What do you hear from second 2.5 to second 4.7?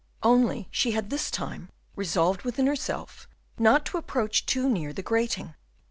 herself not to approach too